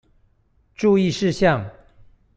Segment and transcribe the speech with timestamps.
[0.73, 1.69] 注意事項